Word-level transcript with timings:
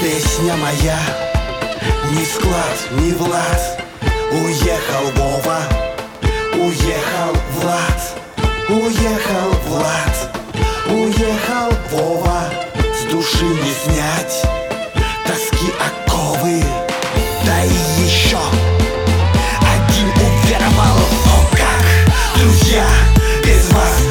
Песня 0.00 0.54
моя, 0.56 0.98
ни 2.12 2.24
склад, 2.24 2.88
ни 2.92 3.12
Влад. 3.12 3.82
Уехал 4.30 5.10
Вова, 5.16 5.58
уехал 6.54 6.97
без 23.48 23.72
вас 23.72 24.02
мне 24.02 24.07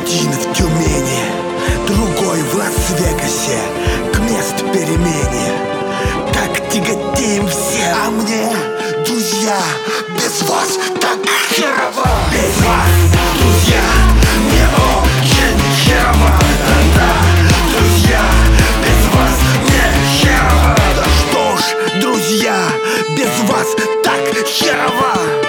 Один 0.00 0.32
в 0.32 0.54
Тюмени, 0.54 1.24
другой 1.86 2.40
в 2.42 2.54
Лас-Вегасе 2.54 3.58
К 4.14 4.18
мест 4.20 4.56
перемене. 4.72 5.52
Так 6.32 6.70
тяготеем 6.70 7.46
все. 7.46 7.92
А 7.92 8.10
мне, 8.10 8.48
друзья, 9.04 9.58
без 10.08 10.48
вас 10.48 10.78
так 11.02 11.18
херово. 11.50 12.08
Без 12.32 12.64
вас, 12.64 12.88
друзья, 13.40 13.82
мне 14.38 14.66
очень 14.88 15.60
херово. 15.84 16.32
Да-да, 16.66 17.12
друзья, 17.76 18.22
без 18.80 19.14
вас 19.14 19.36
мне 19.64 19.84
херово. 20.18 20.76
Да 20.96 21.04
что 21.20 21.56
ж, 21.58 22.00
друзья, 22.00 22.56
без 23.10 23.50
вас 23.50 23.68
так 24.02 24.46
херово 24.46 25.39